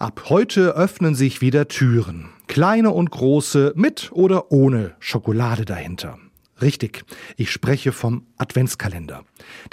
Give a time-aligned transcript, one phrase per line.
[0.00, 2.30] Ab heute öffnen sich wieder Türen.
[2.46, 6.16] Kleine und große, mit oder ohne Schokolade dahinter.
[6.62, 7.04] Richtig,
[7.36, 9.24] ich spreche vom Adventskalender.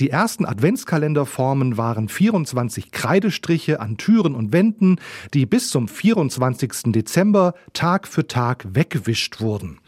[0.01, 4.97] Die ersten Adventskalenderformen waren 24 Kreidestriche an Türen und Wänden,
[5.33, 6.91] die bis zum 24.
[6.91, 9.79] Dezember Tag für Tag weggewischt wurden.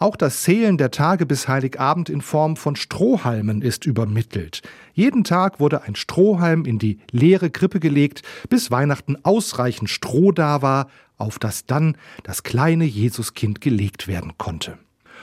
[0.00, 4.62] Auch das Zählen der Tage bis Heiligabend in Form von Strohhalmen ist übermittelt.
[4.94, 10.62] Jeden Tag wurde ein Strohhalm in die leere Krippe gelegt, bis Weihnachten ausreichend Stroh da
[10.62, 14.78] war, auf das dann das kleine Jesuskind gelegt werden konnte.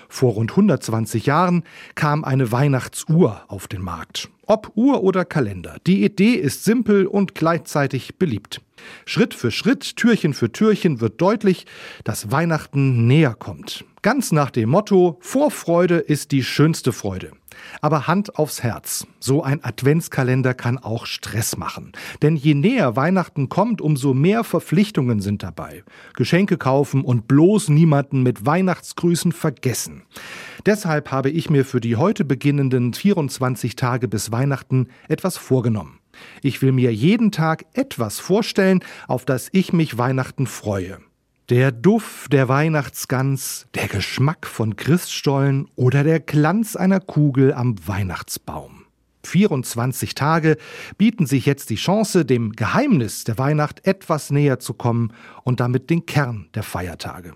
[0.10, 1.64] Vor rund 120 Jahren
[1.96, 4.30] kam eine Weihnachtsuhr auf den Markt.
[4.46, 8.62] Ob Uhr oder Kalender, die Idee ist simpel und gleichzeitig beliebt.
[9.05, 11.66] Schritt für Schritt, Türchen für Türchen wird deutlich,
[12.04, 13.86] dass Weihnachten näher kommt.
[14.05, 17.32] Ganz nach dem Motto, Vorfreude ist die schönste Freude.
[17.82, 21.91] Aber Hand aufs Herz, so ein Adventskalender kann auch Stress machen.
[22.22, 25.84] Denn je näher Weihnachten kommt, umso mehr Verpflichtungen sind dabei.
[26.13, 30.04] Geschenke kaufen und bloß niemanden mit Weihnachtsgrüßen vergessen.
[30.68, 35.98] Deshalb habe ich mir für die heute beginnenden 24 Tage bis Weihnachten etwas vorgenommen.
[36.43, 40.99] Ich will mir jeden Tag etwas vorstellen, auf das ich mich Weihnachten freue.
[41.49, 48.85] Der Duft der Weihnachtsgans, der Geschmack von Christstollen oder der Glanz einer Kugel am Weihnachtsbaum.
[49.27, 50.57] 24 Tage
[50.98, 55.91] bieten sich jetzt die Chance, dem Geheimnis der Weihnacht etwas näher zu kommen und damit
[55.91, 57.34] den Kern der Feiertage.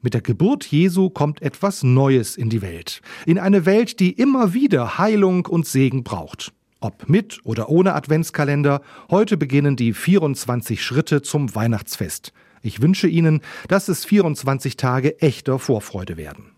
[0.00, 3.02] Mit der Geburt Jesu kommt etwas Neues in die Welt.
[3.26, 6.54] In eine Welt, die immer wieder Heilung und Segen braucht.
[6.80, 12.32] Ob mit oder ohne Adventskalender, heute beginnen die 24 Schritte zum Weihnachtsfest.
[12.64, 16.53] Ich wünsche Ihnen, dass es 24 Tage echter Vorfreude werden.